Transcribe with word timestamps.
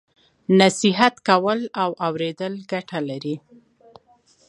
نصیحت 0.59 1.15
کول 1.27 1.59
او 1.81 1.89
اوریدل 2.05 2.53
ګټه 2.71 2.99
لري. 3.09 3.35